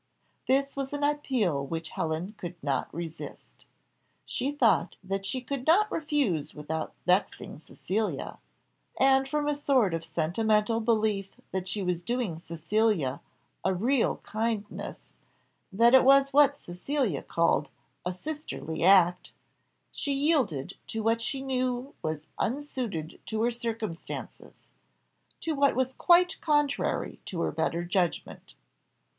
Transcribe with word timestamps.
This 0.47 0.75
was 0.75 0.93
an 0.93 1.03
appeal 1.03 1.63
which 1.63 1.91
Helen 1.91 2.33
could 2.39 2.55
not 2.63 2.91
resist. 2.91 3.65
She 4.25 4.51
thought 4.51 4.95
that 5.03 5.27
she 5.27 5.41
could 5.41 5.67
not 5.67 5.91
refuse 5.91 6.55
without 6.55 6.95
vexing 7.05 7.59
Cecilia; 7.59 8.39
and, 8.99 9.29
from 9.29 9.47
a 9.47 9.53
sort 9.53 9.93
of 9.93 10.03
sentimental 10.03 10.79
belief 10.79 11.39
that 11.51 11.67
she 11.67 11.83
was 11.83 12.01
doing 12.01 12.39
Cecilia 12.39 13.21
"a 13.63 13.75
real 13.75 14.17
kindness," 14.23 14.97
that 15.71 15.93
it 15.93 16.03
was 16.03 16.33
what 16.33 16.59
Cecilia 16.59 17.21
called 17.21 17.69
"a 18.03 18.11
sisterly 18.11 18.81
act," 18.83 19.33
she 19.91 20.13
yielded 20.15 20.73
to 20.87 21.03
what 21.03 21.21
she 21.21 21.43
knew 21.43 21.93
was 22.01 22.23
unsuited 22.39 23.19
to 23.27 23.43
her 23.43 23.51
circumstances 23.51 24.65
to 25.41 25.53
what 25.53 25.75
was 25.75 25.93
quite 25.93 26.41
contrary 26.41 27.19
to 27.27 27.41
her 27.41 27.51
better 27.51 27.83
judgment. 27.85 28.55